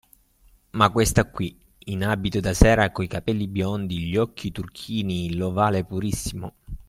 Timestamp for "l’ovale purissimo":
5.35-6.55